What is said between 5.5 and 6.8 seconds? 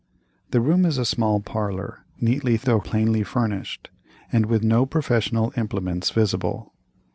implements visible.